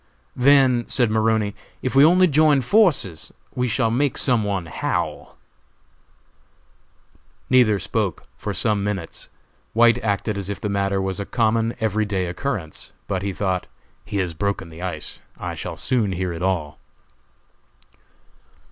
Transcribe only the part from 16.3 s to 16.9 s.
it all."